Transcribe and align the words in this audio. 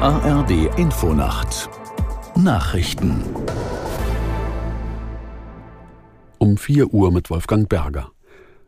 ARD 0.00 0.68
Infonacht 0.76 1.70
Nachrichten 2.36 3.22
um 6.36 6.58
4 6.58 6.92
Uhr 6.92 7.10
mit 7.10 7.30
Wolfgang 7.30 7.66
Berger. 7.66 8.10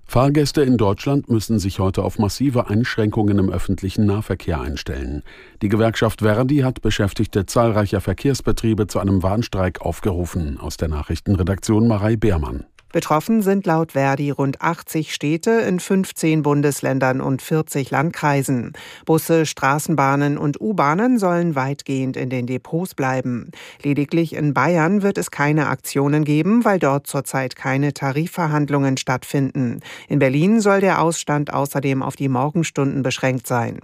Fahrgäste 0.06 0.62
in 0.62 0.78
Deutschland 0.78 1.28
müssen 1.28 1.58
sich 1.58 1.80
heute 1.80 2.02
auf 2.02 2.18
massive 2.18 2.70
Einschränkungen 2.70 3.38
im 3.38 3.50
öffentlichen 3.50 4.06
Nahverkehr 4.06 4.58
einstellen. 4.58 5.22
Die 5.60 5.68
Gewerkschaft 5.68 6.22
Verdi 6.22 6.60
hat 6.60 6.80
Beschäftigte 6.80 7.44
zahlreicher 7.44 8.00
Verkehrsbetriebe 8.00 8.86
zu 8.86 8.98
einem 8.98 9.22
Warnstreik 9.22 9.82
aufgerufen. 9.82 10.58
Aus 10.58 10.78
der 10.78 10.88
Nachrichtenredaktion 10.88 11.86
Marei 11.88 12.16
Beermann. 12.16 12.64
Betroffen 12.90 13.42
sind 13.42 13.66
laut 13.66 13.92
Verdi 13.92 14.30
rund 14.30 14.62
80 14.62 15.12
Städte 15.12 15.50
in 15.50 15.78
15 15.78 16.42
Bundesländern 16.42 17.20
und 17.20 17.42
40 17.42 17.90
Landkreisen. 17.90 18.72
Busse, 19.04 19.44
Straßenbahnen 19.44 20.38
und 20.38 20.58
U-Bahnen 20.58 21.18
sollen 21.18 21.54
weitgehend 21.54 22.16
in 22.16 22.30
den 22.30 22.46
Depots 22.46 22.94
bleiben. 22.94 23.50
Lediglich 23.82 24.34
in 24.34 24.54
Bayern 24.54 25.02
wird 25.02 25.18
es 25.18 25.30
keine 25.30 25.68
Aktionen 25.68 26.24
geben, 26.24 26.64
weil 26.64 26.78
dort 26.78 27.06
zurzeit 27.06 27.56
keine 27.56 27.92
Tarifverhandlungen 27.92 28.96
stattfinden. 28.96 29.80
In 30.08 30.18
Berlin 30.18 30.62
soll 30.62 30.80
der 30.80 31.02
Ausstand 31.02 31.52
außerdem 31.52 32.02
auf 32.02 32.16
die 32.16 32.30
Morgenstunden 32.30 33.02
beschränkt 33.02 33.46
sein. 33.46 33.80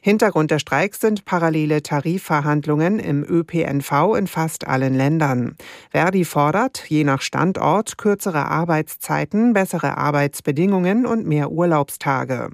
Hintergrund 0.00 0.50
der 0.50 0.60
Streiks 0.60 1.00
sind 1.00 1.26
parallele 1.26 1.82
Tarifverhandlungen 1.82 3.00
im 3.00 3.22
ÖPNV 3.22 4.16
in 4.16 4.26
fast 4.26 4.66
allen 4.66 4.94
Ländern. 4.94 5.56
Verdi 5.90 6.24
fordert, 6.24 6.84
je 6.88 7.04
nach 7.04 7.20
Standort 7.20 7.98
kürzere 7.98 8.45
Arbeitszeiten, 8.50 9.52
bessere 9.52 9.96
Arbeitsbedingungen 9.98 11.06
und 11.06 11.26
mehr 11.26 11.50
Urlaubstage. 11.50 12.50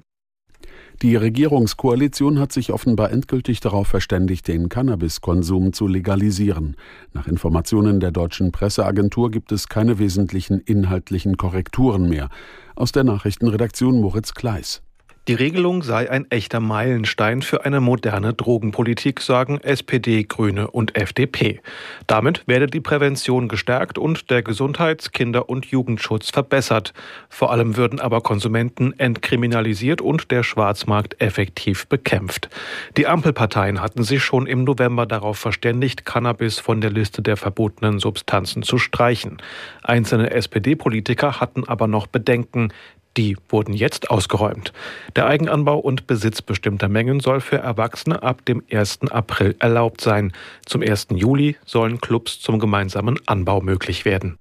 Die 1.01 1.15
Regierungskoalition 1.15 2.39
hat 2.39 2.51
sich 2.51 2.71
offenbar 2.71 3.11
endgültig 3.11 3.59
darauf 3.59 3.87
verständigt, 3.87 4.47
den 4.47 4.69
Cannabiskonsum 4.69 5.73
zu 5.73 5.87
legalisieren. 5.87 6.77
Nach 7.13 7.27
Informationen 7.27 7.99
der 7.99 8.11
deutschen 8.11 8.51
Presseagentur 8.51 9.31
gibt 9.31 9.51
es 9.51 9.67
keine 9.67 9.99
wesentlichen 9.99 10.59
inhaltlichen 10.59 11.35
Korrekturen 11.35 12.07
mehr. 12.07 12.29
Aus 12.75 12.91
der 12.91 13.03
Nachrichtenredaktion 13.03 13.99
Moritz 13.99 14.33
Kleis. 14.33 14.81
Die 15.29 15.35
Regelung 15.35 15.83
sei 15.83 16.11
ein 16.11 16.29
echter 16.31 16.59
Meilenstein 16.59 17.43
für 17.43 17.63
eine 17.63 17.79
moderne 17.79 18.33
Drogenpolitik, 18.33 19.21
sagen 19.21 19.61
SPD, 19.61 20.23
Grüne 20.23 20.69
und 20.69 20.97
FDP. 20.97 21.61
Damit 22.07 22.45
werde 22.45 22.67
die 22.67 22.81
Prävention 22.81 23.47
gestärkt 23.47 23.97
und 23.97 24.29
der 24.29 24.43
Gesundheits-, 24.43 25.13
Kinder- 25.13 25.47
und 25.47 25.67
Jugendschutz 25.67 26.29
verbessert. 26.29 26.93
Vor 27.29 27.51
allem 27.51 27.77
würden 27.77 28.01
aber 28.01 28.19
Konsumenten 28.19 28.99
entkriminalisiert 28.99 30.01
und 30.01 30.29
der 30.29 30.43
Schwarzmarkt 30.43 31.21
effektiv 31.21 31.87
bekämpft. 31.87 32.49
Die 32.97 33.07
Ampelparteien 33.07 33.79
hatten 33.79 34.03
sich 34.03 34.21
schon 34.21 34.45
im 34.45 34.65
November 34.65 35.05
darauf 35.05 35.39
verständigt, 35.39 36.03
Cannabis 36.03 36.59
von 36.59 36.81
der 36.81 36.91
Liste 36.91 37.21
der 37.21 37.37
verbotenen 37.37 37.99
Substanzen 37.99 38.61
zu 38.61 38.77
streichen. 38.77 39.41
Einzelne 39.83 40.31
SPD-Politiker 40.31 41.39
hatten 41.39 41.63
aber 41.65 41.87
noch 41.87 42.07
Bedenken. 42.07 42.73
Die 43.15 43.37
wurden 43.49 43.73
jetzt 43.73 44.09
ausgeräumt. 44.09 44.73
Der 45.15 45.27
Eigenanbau 45.27 45.77
und 45.77 46.07
Besitz 46.07 46.41
bestimmter 46.41 46.89
Mengen 46.89 47.19
soll 47.19 47.41
für 47.41 47.57
Erwachsene 47.57 48.23
ab 48.23 48.43
dem 48.45 48.63
1. 48.71 49.11
April 49.11 49.55
erlaubt 49.59 50.01
sein. 50.01 50.33
Zum 50.65 50.81
1. 50.81 51.07
Juli 51.11 51.55
sollen 51.65 52.01
Clubs 52.01 52.39
zum 52.39 52.59
gemeinsamen 52.59 53.19
Anbau 53.27 53.61
möglich 53.61 54.05
werden. 54.05 54.39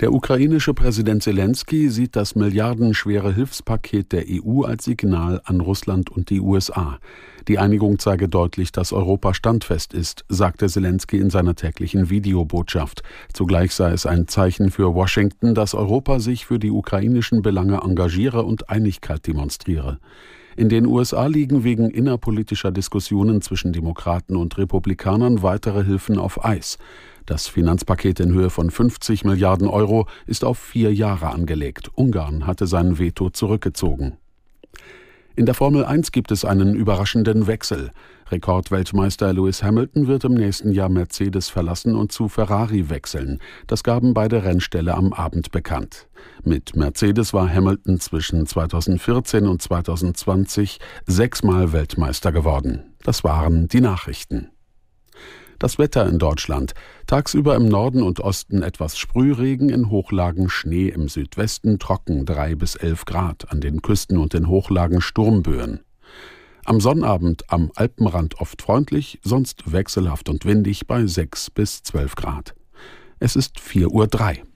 Der 0.00 0.12
ukrainische 0.12 0.74
Präsident 0.74 1.22
Zelensky 1.22 1.88
sieht 1.88 2.16
das 2.16 2.34
milliardenschwere 2.34 3.34
Hilfspaket 3.34 4.12
der 4.12 4.24
EU 4.28 4.62
als 4.62 4.84
Signal 4.84 5.40
an 5.44 5.60
Russland 5.60 6.10
und 6.10 6.30
die 6.30 6.40
USA. 6.40 6.98
Die 7.46 7.58
Einigung 7.58 7.98
zeige 7.98 8.28
deutlich, 8.28 8.72
dass 8.72 8.92
Europa 8.92 9.34
standfest 9.34 9.92
ist, 9.94 10.24
sagte 10.28 10.68
Zelensky 10.68 11.18
in 11.18 11.30
seiner 11.30 11.54
täglichen 11.54 12.08
Videobotschaft. 12.08 13.02
Zugleich 13.32 13.74
sei 13.74 13.92
es 13.92 14.06
ein 14.06 14.28
Zeichen 14.28 14.70
für 14.70 14.94
Washington, 14.94 15.54
dass 15.54 15.74
Europa 15.74 16.20
sich 16.20 16.46
für 16.46 16.58
die 16.58 16.70
ukrainischen 16.70 17.42
Belange 17.42 17.80
engagiere 17.82 18.44
und 18.44 18.70
Einigkeit 18.70 19.26
demonstriere. 19.26 19.98
In 20.56 20.68
den 20.68 20.86
USA 20.86 21.26
liegen 21.26 21.64
wegen 21.64 21.90
innerpolitischer 21.90 22.70
Diskussionen 22.70 23.40
zwischen 23.42 23.72
Demokraten 23.72 24.36
und 24.36 24.58
Republikanern 24.58 25.42
weitere 25.42 25.84
Hilfen 25.84 26.18
auf 26.18 26.44
Eis. 26.44 26.78
Das 27.26 27.46
Finanzpaket 27.46 28.20
in 28.20 28.32
Höhe 28.32 28.50
von 28.50 28.70
50 28.70 29.24
Milliarden 29.24 29.68
Euro 29.68 30.06
ist 30.26 30.44
auf 30.44 30.58
vier 30.58 30.92
Jahre 30.92 31.30
angelegt. 31.30 31.90
Ungarn 31.94 32.46
hatte 32.46 32.66
sein 32.66 32.98
Veto 32.98 33.30
zurückgezogen. 33.30 34.18
In 35.34 35.46
der 35.46 35.54
Formel 35.54 35.84
1 35.86 36.12
gibt 36.12 36.30
es 36.30 36.44
einen 36.44 36.74
überraschenden 36.74 37.46
Wechsel. 37.46 37.90
Rekordweltmeister 38.30 39.32
Lewis 39.32 39.62
Hamilton 39.62 40.06
wird 40.06 40.24
im 40.24 40.34
nächsten 40.34 40.72
Jahr 40.72 40.90
Mercedes 40.90 41.48
verlassen 41.48 41.94
und 41.94 42.12
zu 42.12 42.28
Ferrari 42.28 42.90
wechseln. 42.90 43.38
Das 43.66 43.82
gaben 43.82 44.12
beide 44.12 44.44
Rennställe 44.44 44.94
am 44.94 45.14
Abend 45.14 45.50
bekannt. 45.50 46.08
Mit 46.44 46.76
Mercedes 46.76 47.32
war 47.32 47.48
Hamilton 47.48 47.98
zwischen 47.98 48.46
2014 48.46 49.46
und 49.46 49.62
2020 49.62 50.78
sechsmal 51.06 51.72
Weltmeister 51.72 52.30
geworden. 52.30 52.94
Das 53.02 53.24
waren 53.24 53.68
die 53.68 53.80
Nachrichten. 53.80 54.50
Das 55.62 55.78
Wetter 55.78 56.08
in 56.08 56.18
Deutschland. 56.18 56.74
Tagsüber 57.06 57.54
im 57.54 57.68
Norden 57.68 58.02
und 58.02 58.18
Osten 58.18 58.64
etwas 58.64 58.98
Sprühregen, 58.98 59.68
in 59.68 59.90
Hochlagen 59.90 60.50
Schnee, 60.50 60.88
im 60.88 61.08
Südwesten 61.08 61.78
trocken 61.78 62.26
3 62.26 62.56
bis 62.56 62.74
11 62.74 63.04
Grad, 63.04 63.52
an 63.52 63.60
den 63.60 63.80
Küsten 63.80 64.18
und 64.18 64.32
den 64.32 64.48
Hochlagen 64.48 65.00
Sturmböen. 65.00 65.78
Am 66.64 66.80
Sonnabend 66.80 67.44
am 67.48 67.70
Alpenrand 67.76 68.40
oft 68.40 68.60
freundlich, 68.60 69.20
sonst 69.22 69.70
wechselhaft 69.70 70.28
und 70.28 70.44
windig 70.46 70.88
bei 70.88 71.06
6 71.06 71.50
bis 71.50 71.84
12 71.84 72.16
Grad. 72.16 72.56
Es 73.20 73.36
ist 73.36 73.60
4.03 73.60 74.40
Uhr. 74.40 74.51